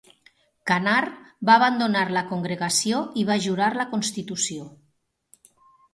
[0.71, 1.19] Canard,
[1.49, 4.67] va abandonar la congregació i va jurar la constitució.